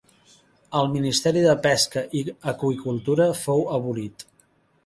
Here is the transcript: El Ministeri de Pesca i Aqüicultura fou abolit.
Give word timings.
El 0.79 0.89
Ministeri 0.93 1.43
de 1.49 1.53
Pesca 1.67 2.03
i 2.21 2.23
Aqüicultura 2.55 3.29
fou 3.45 3.63
abolit. 3.81 4.27